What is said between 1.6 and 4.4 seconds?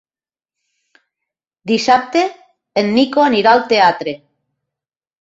Dissabte en Nico anirà al teatre.